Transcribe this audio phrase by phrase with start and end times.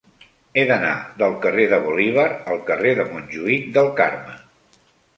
[0.59, 4.39] He d'anar del carrer de Bolívar al carrer de Montjuïc del Carme.